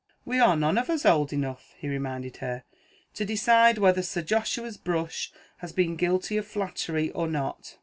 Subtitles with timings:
[0.25, 2.63] "We are none of us old enough," he reminded her,
[3.13, 7.77] "to decide whether Sir Joshua's brush has been guilty of flattery or not."